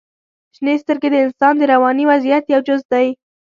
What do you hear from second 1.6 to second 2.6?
رواني وضعیت